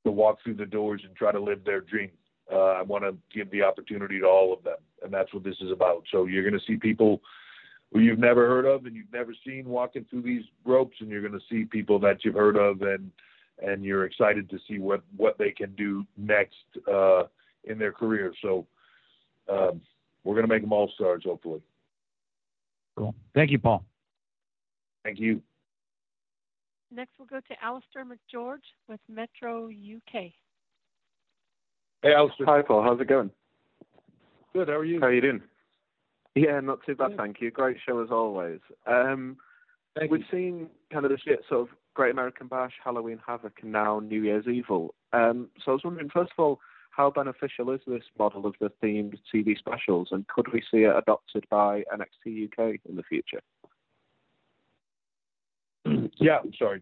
[0.06, 2.12] to walk through the doors and try to live their dream.
[2.52, 5.56] Uh, I want to give the opportunity to all of them, and that's what this
[5.62, 6.04] is about.
[6.12, 7.22] So you're going to see people
[7.92, 11.22] who you've never heard of and you've never seen walking through these ropes, and you're
[11.22, 13.12] going to see people that you've heard of and
[13.60, 16.56] and you're excited to see what what they can do next
[16.92, 17.24] uh,
[17.64, 18.34] in their career.
[18.42, 18.66] So
[19.50, 19.82] um,
[20.24, 21.62] we're going to make them all stars, hopefully.
[22.98, 23.16] Cool.
[23.34, 23.86] Thank you, Paul.
[25.04, 25.42] Thank you.
[26.92, 30.32] Next, we'll go to Alistair McGeorge with Metro UK.
[32.02, 32.46] Hey, Alistair.
[32.46, 32.84] Hi, Paul.
[32.84, 33.30] How's it going?
[34.54, 34.68] Good.
[34.68, 35.00] How are you?
[35.00, 35.42] How are you doing?
[36.36, 37.50] Yeah, not too bad, thank you.
[37.50, 38.60] Great show as always.
[38.86, 39.38] Um,
[40.10, 44.00] we've seen kind of the year, sort of Great American Bash, Halloween Havoc, and now
[44.02, 44.94] New Year's Evil.
[45.14, 46.60] Um, so I was wondering, first of all,
[46.92, 50.96] how beneficial is this model of the themed TV specials, and could we see it
[50.96, 53.42] adopted by NXT UK in the future?
[56.18, 56.82] Yeah, I'm sorry.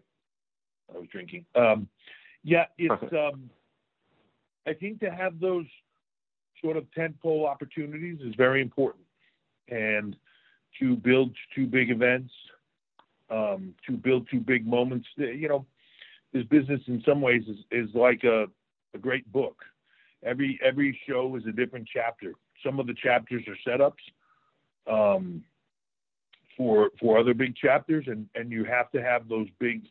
[0.94, 1.44] I was drinking.
[1.54, 1.88] Um,
[2.44, 3.12] yeah, it's.
[3.12, 3.50] Um,
[4.66, 5.66] I think to have those
[6.62, 9.03] sort of tentpole opportunities is very important,
[9.68, 10.16] and
[10.80, 12.32] to build two big events,
[13.30, 15.06] um, to build two big moments.
[15.16, 15.66] You know,
[16.32, 18.46] this business in some ways is, is like a,
[18.94, 19.56] a great book.
[20.24, 22.32] Every every show is a different chapter.
[22.64, 23.92] Some of the chapters are setups.
[24.86, 25.44] Um,
[26.56, 29.82] for for other big chapters and and you have to have those big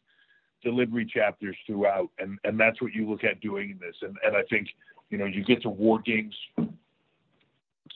[0.64, 4.36] delivery chapters throughout and and that's what you look at doing in this and and
[4.36, 4.68] I think
[5.10, 6.36] you know you get to war games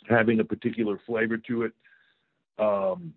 [0.09, 1.73] having a particular flavor to it
[2.59, 3.13] um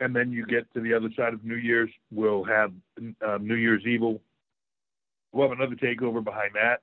[0.00, 2.72] and then you get to the other side of New Year's we'll have
[3.26, 4.20] um, New Year's Evil
[5.32, 6.82] we'll have another takeover behind that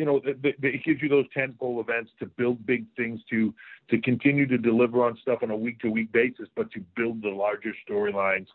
[0.00, 3.52] you know, it, it gives you those tentpole events to build big things, to
[3.90, 7.20] to continue to deliver on stuff on a week to week basis, but to build
[7.20, 8.46] the larger storylines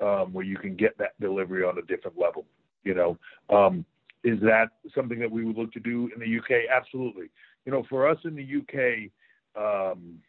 [0.00, 2.44] um, where you can get that delivery on a different level.
[2.82, 3.18] You know,
[3.56, 3.84] um,
[4.24, 6.64] is that something that we would look to do in the UK?
[6.68, 7.26] Absolutely.
[7.64, 9.10] You know, for us in the UK,
[9.56, 10.20] um,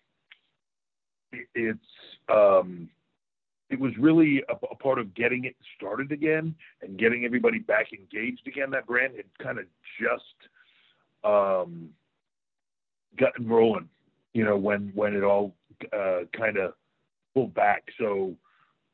[1.32, 1.80] it, it's
[2.30, 2.90] um,
[3.70, 7.88] it was really a, a, part of getting it started again and getting everybody back
[7.94, 8.70] engaged again.
[8.72, 9.66] That brand had kind of
[10.00, 10.24] just
[11.24, 11.90] um,
[13.18, 13.90] gotten rolling,
[14.34, 15.56] you know, when when it all
[15.92, 16.74] uh, kind of
[17.34, 17.84] pulled back.
[18.00, 18.36] So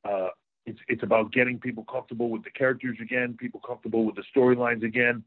[0.05, 0.29] uh,
[0.65, 4.83] it's it's about getting people comfortable with the characters again, people comfortable with the storylines
[4.83, 5.23] again.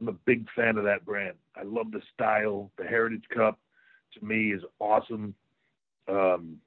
[0.00, 1.34] I'm a big fan of that brand.
[1.56, 2.70] I love the style.
[2.78, 3.58] The Heritage Cup
[4.14, 5.34] to me is awesome.
[6.08, 6.58] Um,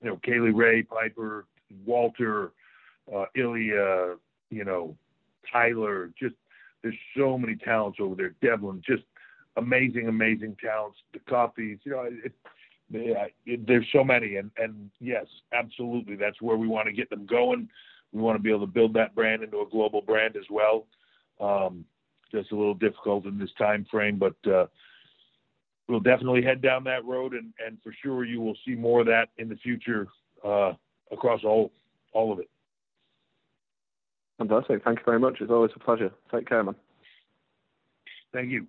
[0.00, 1.46] you know, Kay Lee Ray, Piper,
[1.84, 2.52] Walter,
[3.14, 4.16] uh, Ilya,
[4.50, 4.96] you know,
[5.50, 6.10] Tyler.
[6.18, 6.34] Just
[6.82, 8.34] there's so many talents over there.
[8.42, 9.02] Devlin, just
[9.56, 10.98] amazing, amazing talents.
[11.12, 12.32] The Coffeys, you know, it,
[13.46, 17.26] it, there's so many, and and yes, absolutely, that's where we want to get them
[17.26, 17.68] going.
[18.12, 20.86] We want to be able to build that brand into a global brand as well.
[21.40, 21.84] Um,
[22.32, 24.66] just a little difficult in this time frame, but uh,
[25.88, 29.06] we'll definitely head down that road, and, and for sure you will see more of
[29.06, 30.08] that in the future
[30.44, 30.72] uh,
[31.10, 31.70] across all
[32.12, 32.50] all of it.
[34.38, 34.82] Fantastic.
[34.84, 35.36] Thank you very much.
[35.40, 36.10] It's always a pleasure.
[36.34, 36.74] Take care, man.
[38.32, 38.66] Thank you.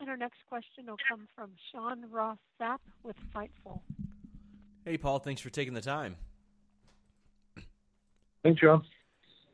[0.00, 3.80] And our next question will come from Sean Ross Sapp with Fightful.
[4.84, 5.20] Hey, Paul.
[5.20, 6.16] Thanks for taking the time.
[8.42, 8.82] Thanks, Sean.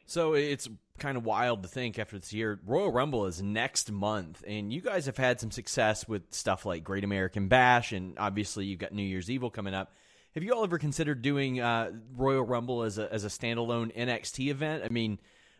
[0.08, 0.66] So it's
[0.98, 4.80] kind of wild to think after this year, Royal Rumble is next month, and you
[4.80, 8.92] guys have had some success with stuff like Great American Bash, and obviously you've got
[8.92, 9.92] New Year's Evil coming up.
[10.34, 14.48] Have you all ever considered doing uh, Royal Rumble as a as a standalone NXT
[14.48, 14.82] event?
[14.82, 15.18] I mean,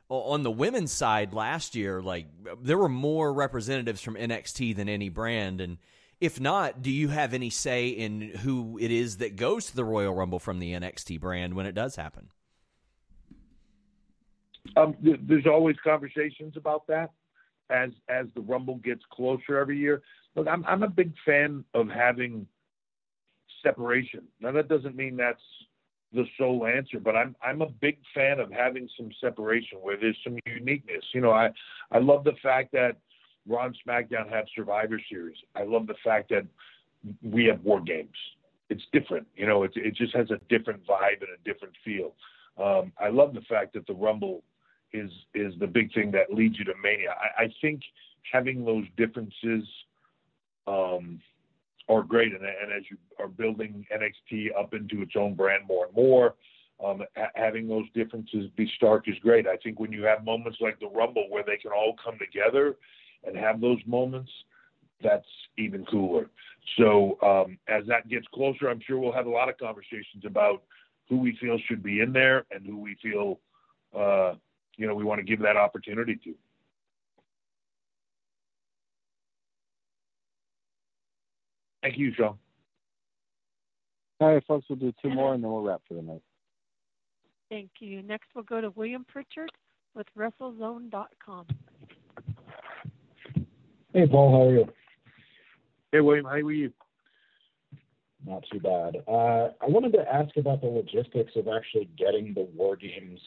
[0.08, 2.28] on the women's side last year, like
[2.62, 5.76] there were more representatives from NXT than any brand, and
[6.22, 9.84] if not, do you have any say in who it is that goes to the
[9.84, 12.30] Royal Rumble from the NXT brand when it does happen?
[14.76, 17.10] Um, th- there's always conversations about that
[17.70, 20.02] as as the Rumble gets closer every year.
[20.34, 22.46] Look, I'm I'm a big fan of having
[23.62, 24.24] separation.
[24.40, 25.42] Now that doesn't mean that's
[26.12, 30.18] the sole answer, but I'm I'm a big fan of having some separation where there's
[30.24, 31.04] some uniqueness.
[31.12, 31.50] You know, I
[31.90, 32.96] I love the fact that
[33.46, 35.36] Raw and SmackDown have Survivor Series.
[35.54, 36.46] I love the fact that
[37.22, 38.16] we have War Games.
[38.70, 39.26] It's different.
[39.36, 42.14] You know, it it just has a different vibe and a different feel.
[42.62, 44.42] Um, I love the fact that the Rumble
[44.92, 47.14] is is the big thing that leads you to Mania.
[47.38, 47.82] I, I think
[48.30, 49.64] having those differences
[50.66, 51.20] um,
[51.88, 52.32] are great.
[52.32, 56.34] And, and as you are building NXT up into its own brand more and more,
[56.84, 59.46] um, ha- having those differences be stark is great.
[59.46, 62.76] I think when you have moments like the Rumble where they can all come together
[63.24, 64.30] and have those moments,
[65.02, 66.28] that's even cooler.
[66.76, 70.62] So um, as that gets closer, I'm sure we'll have a lot of conversations about
[71.08, 73.40] who we feel should be in there and who we feel,
[73.96, 74.34] uh,
[74.78, 76.34] you know, we want to give that opportunity to.
[81.82, 82.38] Thank you, Sean.
[84.20, 86.22] All right, folks, we'll do two more and then we'll wrap for the night.
[87.50, 88.02] Thank you.
[88.02, 89.50] Next, we'll go to William Pritchard
[89.94, 91.46] with WrestleZone.com.
[93.92, 94.68] Hey, Paul, how are you?
[95.92, 96.72] Hey, William, how are you?
[98.26, 98.96] Not too bad.
[99.06, 103.20] Uh, I wanted to ask about the logistics of actually getting the War Games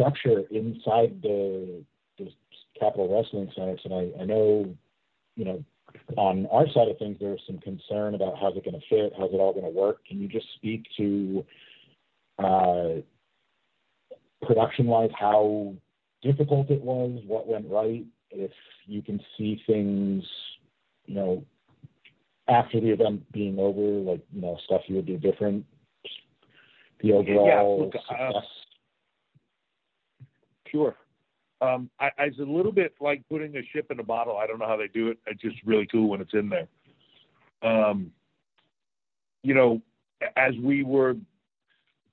[0.00, 1.82] structure inside the,
[2.18, 2.28] the
[2.78, 3.76] Capitol Wrestling Center.
[3.84, 4.74] And I, I know,
[5.36, 5.64] you know,
[6.16, 9.32] on our side of things, there's some concern about how's it going to fit, how's
[9.32, 10.04] it all going to work.
[10.06, 11.44] Can you just speak to
[12.38, 12.88] uh,
[14.42, 15.74] production-wise how
[16.22, 18.52] difficult it was, what went right, if
[18.86, 20.24] you can see things,
[21.06, 21.44] you know,
[22.48, 25.64] after the event being over, like you know stuff you would do different,
[27.00, 28.50] the overall look, uh, success.
[30.70, 30.94] Sure.
[31.60, 34.36] Um, I, I- it's a little bit like putting a ship in a bottle.
[34.36, 35.18] I don't know how they do it.
[35.26, 36.68] It's just really cool when it's in there.
[37.62, 38.10] Um,
[39.42, 39.82] you know,
[40.36, 41.16] as we were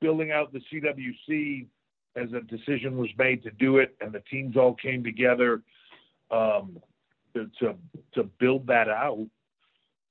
[0.01, 1.65] building out the CWC,
[2.15, 5.61] as a decision was made to do it, and the teams all came together
[6.31, 6.77] um,
[7.33, 7.75] to, to
[8.15, 9.25] to build that out.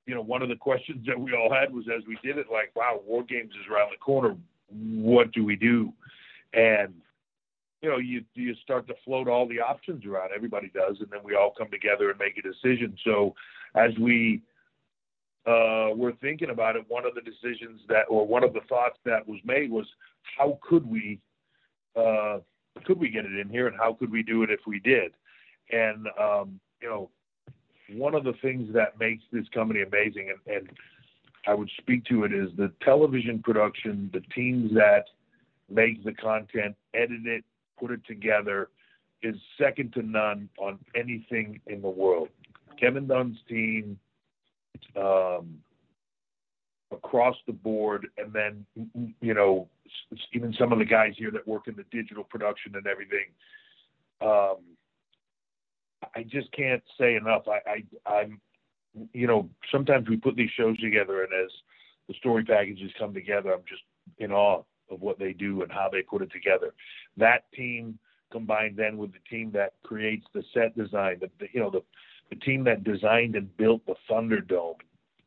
[0.05, 2.47] You know, one of the questions that we all had was as we did it,
[2.51, 4.37] like, wow, War Games is around the corner.
[4.69, 5.91] What do we do?
[6.53, 6.93] And
[7.81, 10.31] you know, you you start to float all the options around.
[10.35, 12.97] Everybody does, and then we all come together and make a decision.
[13.03, 13.35] So,
[13.75, 14.41] as we
[15.45, 18.97] uh, were thinking about it, one of the decisions that, or one of the thoughts
[19.05, 19.85] that was made was,
[20.37, 21.19] how could we,
[21.95, 22.39] uh,
[22.85, 25.13] could we get it in here, and how could we do it if we did?
[25.71, 27.09] And um, you know,
[27.93, 30.69] one of the things that makes this company amazing, and, and
[31.47, 35.05] I would speak to it, is the television production, the teams that
[35.69, 37.43] make the content, edit it,
[37.79, 38.69] put it together,
[39.21, 42.29] is second to none on anything in the world.
[42.79, 43.97] Kevin Dunn's team,
[44.95, 45.57] um,
[46.91, 48.65] across the board, and then
[49.21, 49.67] you know
[50.33, 53.27] even some of the guys here that work in the digital production and everything.
[54.21, 54.57] Um,
[56.15, 57.43] I just can't say enough.
[57.47, 58.39] I, I I'm
[59.13, 61.51] you know sometimes we put these shows together, and as
[62.07, 63.83] the story packages come together, I'm just
[64.19, 66.73] in awe of what they do and how they put it together.
[67.17, 67.97] That team
[68.31, 71.81] combined then with the team that creates the set design, the, the you know the
[72.29, 74.75] the team that designed and built the Thunderdome.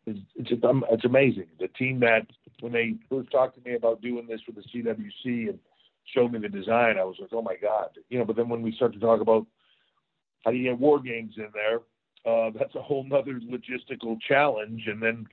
[0.07, 1.47] It's, it's, um, it's amazing.
[1.59, 2.27] The team that,
[2.61, 5.59] when they first talked to me about doing this for the CWC and
[6.15, 7.91] showed me the design, I was like, oh my God.
[8.09, 9.47] You know, but then when we start to talk about
[10.45, 11.81] how do you get war games in there,
[12.31, 14.83] uh, that's a whole nother logistical challenge.
[14.87, 15.27] And then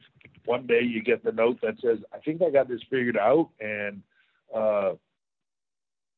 [0.45, 3.49] one day you get the note that says, I think I got this figured out.
[3.59, 4.01] And,
[4.55, 4.93] uh,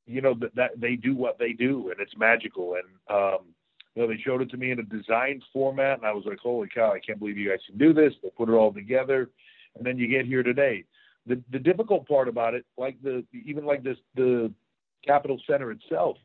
[0.05, 2.75] you know, that, that they do what they do and it's magical.
[2.75, 3.45] And, um,
[3.95, 6.39] you know, they showed it to me in a designed format, and I was like,
[6.39, 6.93] "Holy cow!
[6.93, 9.29] I can't believe you guys can do this." They put it all together,
[9.75, 10.85] and then you get here today.
[11.25, 14.53] The the difficult part about it, like the even like this the
[15.05, 16.17] Capitol Center itself,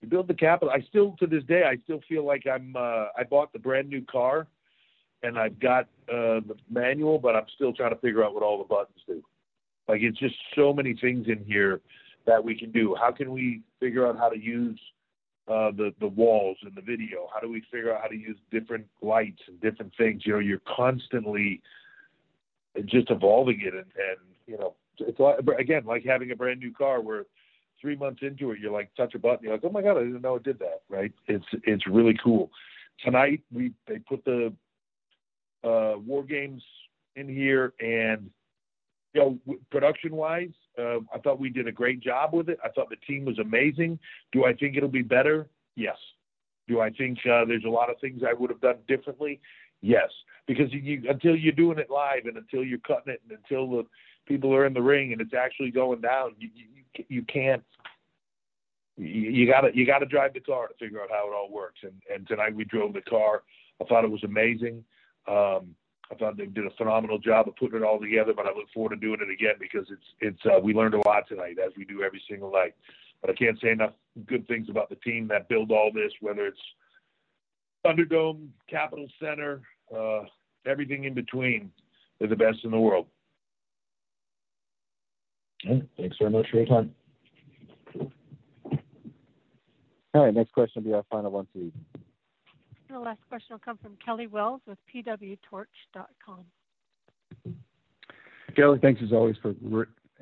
[0.00, 0.72] you build the Capitol.
[0.72, 2.74] I still to this day, I still feel like I'm.
[2.76, 4.46] Uh, I bought the brand new car,
[5.22, 8.58] and I've got uh, the manual, but I'm still trying to figure out what all
[8.58, 9.22] the buttons do.
[9.88, 11.80] Like it's just so many things in here
[12.26, 12.96] that we can do.
[13.00, 14.78] How can we figure out how to use
[15.48, 17.28] uh, the the walls and the video?
[17.32, 20.22] How do we figure out how to use different lights and different things?
[20.24, 21.62] You know, you're constantly
[22.84, 26.72] just evolving it, and, and you know, it's like, again like having a brand new
[26.72, 27.24] car where
[27.80, 30.04] three months into it, you're like touch a button, you're like, oh my god, I
[30.04, 30.82] didn't know it did that.
[30.88, 31.12] Right?
[31.28, 32.50] It's it's really cool.
[33.04, 34.52] Tonight we they put the
[35.62, 36.62] uh, war games
[37.14, 38.30] in here, and
[39.16, 42.58] you know, production wise, uh, I thought we did a great job with it.
[42.62, 43.98] I thought the team was amazing.
[44.30, 45.48] Do I think it'll be better?
[45.74, 45.96] Yes.
[46.68, 49.40] Do I think uh, there's a lot of things I would have done differently?
[49.80, 50.10] Yes.
[50.46, 53.86] Because you, until you're doing it live and until you're cutting it and until the
[54.26, 57.64] people are in the ring and it's actually going down, you, you, you can't.
[58.98, 61.80] You, you gotta you gotta drive the car to figure out how it all works.
[61.82, 63.42] And and tonight we drove the car.
[63.80, 64.84] I thought it was amazing.
[65.28, 65.74] Um,
[66.10, 68.70] I thought they did a phenomenal job of putting it all together, but I look
[68.72, 71.72] forward to doing it again because it's it's uh, we learned a lot tonight as
[71.76, 72.74] we do every single night.
[73.20, 73.92] But I can't say enough
[74.26, 76.60] good things about the team that build all this, whether it's
[77.84, 79.62] Thunderdome, Capitol Center,
[79.96, 80.22] uh,
[80.64, 81.72] everything in between.
[82.18, 83.06] They're the best in the world.
[85.64, 86.94] Okay, Thanks very much for your time.
[90.14, 91.72] All right, next question will be our final one for you.
[92.88, 96.44] The last question will come from Kelly Wells with pwtorch.com.
[98.54, 99.54] Kelly, thanks as always for.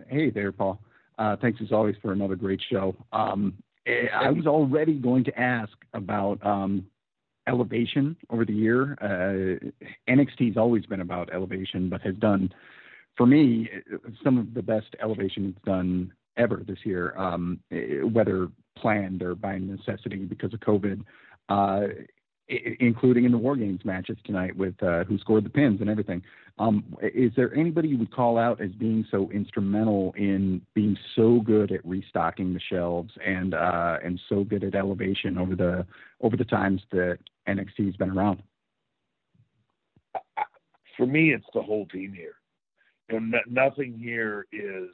[0.09, 0.81] Hey there, Paul.
[1.19, 2.97] Uh, thanks as always for another great show.
[3.13, 3.55] Um,
[3.87, 6.87] I was already going to ask about um,
[7.47, 8.97] elevation over the year.
[9.01, 9.71] Uh,
[10.11, 12.53] NXT's always been about elevation, but has done,
[13.17, 13.69] for me,
[14.25, 17.61] some of the best elevation it's done ever this year, um,
[18.13, 21.05] whether planned or by necessity because of COVID.
[21.49, 21.89] Uh,
[22.49, 26.23] including in the War Games matches tonight with uh, who scored the pins and everything.
[26.59, 31.41] Um, is there anybody you would call out as being so instrumental in being so
[31.41, 35.87] good at restocking the shelves and uh, and so good at elevation over the
[36.21, 37.19] over the times that
[37.49, 38.43] NXT's been around?
[40.97, 42.37] For me, it's the whole team here.
[43.11, 44.91] You know, no, nothing here is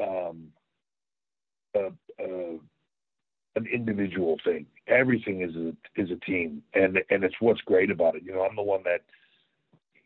[0.00, 0.48] um,
[1.76, 2.58] a, a,
[3.56, 4.66] an individual thing.
[4.88, 8.22] Everything is a is a team, and and it's what's great about it.
[8.24, 9.02] You know, I'm the one that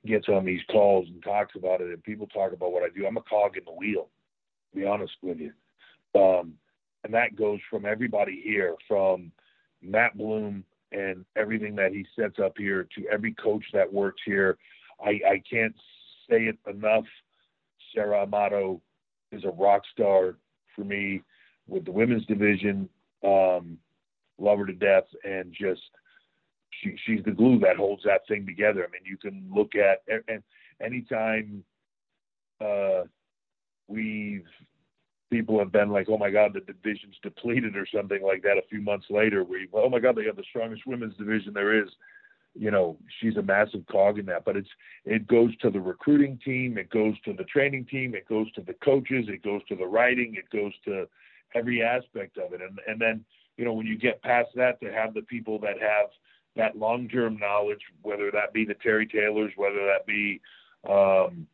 [0.06, 3.06] gets on these calls and talks about it, and people talk about what I do.
[3.06, 4.08] I'm a cog in the wheel.
[4.72, 5.52] To be honest with you,
[6.20, 6.54] um,
[7.04, 9.32] and that goes from everybody here, from
[9.82, 14.56] Matt Bloom and everything that he sets up here to every coach that works here.
[15.04, 15.74] I, I can't
[16.28, 17.04] say it enough.
[17.94, 18.80] Sarah Amato
[19.32, 20.36] is a rock star
[20.74, 21.22] for me
[21.66, 22.88] with the women's division.
[23.24, 23.78] Um,
[24.38, 25.80] love her to death, and just
[26.70, 28.86] she, she's the glue that holds that thing together.
[28.86, 30.42] I mean, you can look at and
[30.80, 31.64] anytime
[32.60, 33.02] uh,
[33.88, 34.46] we've
[35.30, 38.58] people have been like, "Oh my God, the division's depleted" or something like that.
[38.58, 41.82] A few months later, we, "Oh my God, they have the strongest women's division there
[41.82, 41.88] is."
[42.54, 44.44] You know, she's a massive cog in that.
[44.44, 44.68] But it's
[45.04, 48.62] it goes to the recruiting team, it goes to the training team, it goes to
[48.62, 51.06] the coaches, it goes to the writing, it goes to
[51.54, 52.60] every aspect of it.
[52.60, 53.24] And and then
[53.56, 56.08] you know when you get past that, to have the people that have
[56.56, 60.40] that long term knowledge, whether that be the Terry Taylors, whether that be
[60.88, 61.46] um,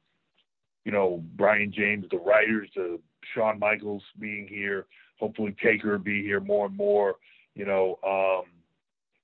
[0.85, 2.99] you know Brian James, the writers, the
[3.35, 4.87] Shawn Michaels being here,
[5.19, 7.17] hopefully Taker be here more and more,
[7.55, 8.51] you know, um,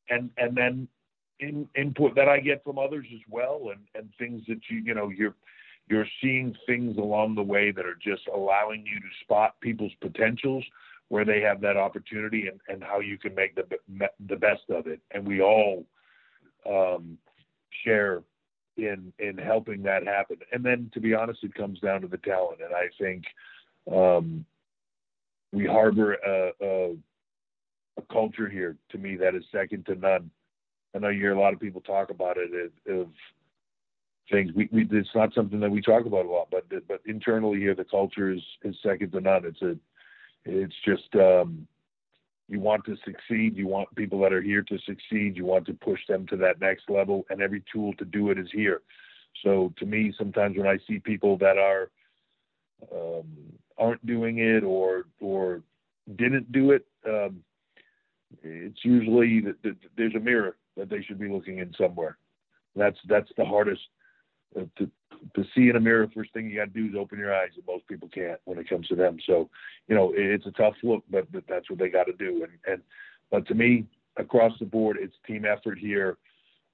[0.09, 0.89] and and then
[1.41, 4.95] in, input that I get from others as well, and and things that you you
[4.95, 5.35] know you're
[5.91, 10.65] you're seeing things along the way that are just allowing you to spot people's potentials
[11.09, 13.65] where they have that opportunity and, and how you can make the
[14.29, 15.01] the best of it.
[15.11, 15.85] And we all
[16.65, 17.19] um,
[17.85, 18.23] share
[18.77, 20.37] in in helping that happen.
[20.53, 22.61] And then to be honest it comes down to the talent.
[22.65, 23.25] And I think
[23.93, 24.45] um,
[25.53, 26.97] we harbor a, a,
[27.99, 30.31] a culture here to me that is second to none.
[30.95, 33.09] I know you hear a lot of people talk about it of,
[34.31, 34.53] things.
[34.55, 37.75] We, we it's not something that we talk about a lot, but but internally here
[37.75, 39.45] the culture is is second to none.
[39.45, 39.77] It's a
[40.45, 41.67] it's just um,
[42.49, 43.57] you want to succeed.
[43.57, 45.37] You want people that are here to succeed.
[45.37, 48.39] You want to push them to that next level, and every tool to do it
[48.39, 48.83] is here.
[49.45, 51.91] So to me, sometimes when I see people that are
[52.93, 53.27] um,
[53.79, 55.63] aren't doing it or or
[56.17, 57.43] didn't do it, um,
[58.43, 62.17] it's usually that, that there's a mirror that they should be looking in somewhere.
[62.75, 63.83] That's that's the hardest
[64.55, 64.91] to
[65.35, 66.09] to see in a mirror.
[66.15, 68.59] First thing you got to do is open your eyes, and most people can't when
[68.59, 69.19] it comes to them.
[69.27, 69.51] So,
[69.87, 72.45] you know, it's a tough look, but, but that's what they got to do.
[72.45, 72.83] And and
[73.31, 73.87] but to me,
[74.17, 76.17] across the board, it's team effort here.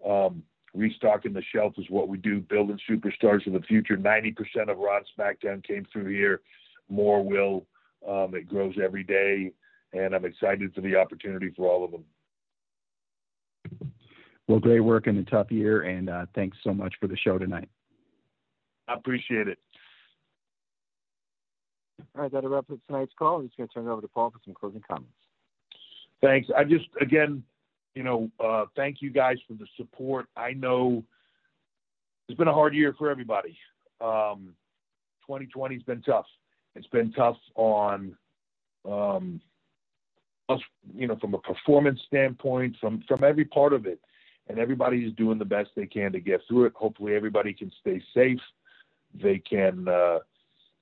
[0.07, 0.43] Um,
[0.75, 2.41] restocking the shelf is what we do.
[2.41, 3.97] Building superstars for the future.
[3.97, 6.41] Ninety percent of Raw SmackDown came through here.
[6.89, 7.67] More will.
[8.09, 9.53] Um, it grows every day,
[9.93, 12.05] and I'm excited for the opportunity for all of them.
[14.49, 17.39] Well, great work in a tough year, and uh, thanks so much for the show
[17.39, 17.69] tonight.
[18.89, 19.59] I appreciate it.
[22.15, 23.41] All right, that'll wrap up tonight's call.
[23.41, 25.11] I'm just going to turn it over to Paul for some closing comments.
[26.23, 26.49] Thanks.
[26.57, 27.43] I just again,
[27.95, 30.27] you know, uh, thank you guys for the support.
[30.37, 31.03] I know
[32.29, 33.57] it's been a hard year for everybody.
[34.01, 34.55] Um,
[35.29, 36.27] 2020's been tough.
[36.75, 38.17] It's been tough on
[38.89, 39.41] um,
[40.49, 40.61] us,
[40.95, 44.01] you know, from a performance standpoint, from from every part of it,
[44.49, 46.73] and everybody is doing the best they can to get through it.
[46.75, 48.41] Hopefully, everybody can stay safe.
[49.21, 50.19] They can uh,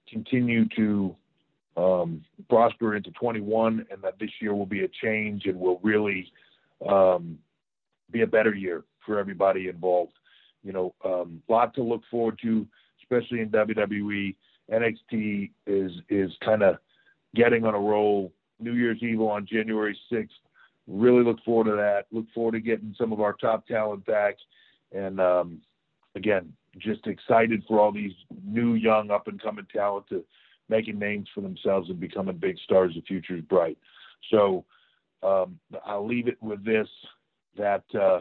[0.09, 1.17] continue to
[1.77, 6.31] um, prosper into 21, and that this year will be a change and will really
[6.89, 7.39] um,
[8.11, 10.13] be a better year for everybody involved.
[10.63, 12.67] You know, a um, lot to look forward to,
[13.03, 14.35] especially in WWE.
[14.73, 16.77] NXT is is kind of
[17.35, 18.33] getting on a roll.
[18.61, 20.29] New Year's Evil on January 6th
[20.87, 22.07] really look forward to that.
[22.13, 24.37] Look forward to getting some of our top talent back.
[24.93, 25.61] And um,
[26.15, 28.13] again, just excited for all these
[28.45, 30.25] new, young, up and coming talent to
[30.69, 32.93] making names for themselves and becoming big stars.
[32.95, 33.79] The future is bright.
[34.31, 34.65] So
[35.23, 36.89] um, I'll leave it with this:
[37.57, 38.21] that uh,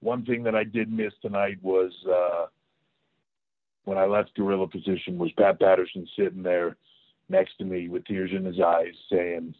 [0.00, 2.46] one thing that I did miss tonight was uh,
[3.84, 6.76] when I left gorilla position was Pat Patterson sitting there
[7.28, 9.54] next to me with tears in his eyes, saying,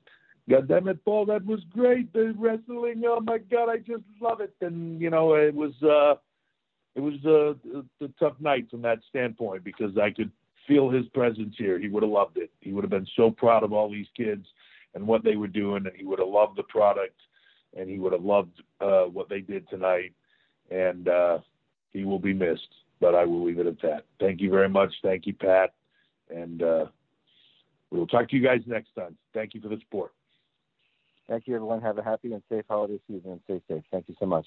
[0.49, 2.12] "God damn it, Paul, that was great.
[2.12, 5.72] The wrestling, oh my God, I just love it." And you know, it was.
[5.82, 6.16] Uh,
[6.95, 7.57] it was a,
[8.05, 10.30] a tough night from that standpoint because I could
[10.66, 11.78] feel his presence here.
[11.78, 12.51] He would have loved it.
[12.61, 14.47] He would have been so proud of all these kids
[14.95, 17.18] and what they were doing, and he would have loved the product,
[17.76, 20.12] and he would have loved uh, what they did tonight.
[20.70, 21.38] And uh,
[21.93, 22.68] he will be missed,
[23.01, 24.05] but I will leave it at that.
[24.20, 24.93] Thank you very much.
[25.03, 25.72] Thank you, Pat,
[26.28, 26.86] and uh,
[27.90, 29.16] we will talk to you guys next time.
[29.32, 30.12] Thank you for the support.
[31.28, 31.80] Thank you, everyone.
[31.82, 33.84] Have a happy and safe holiday season and stay safe.
[33.90, 34.46] Thank you so much.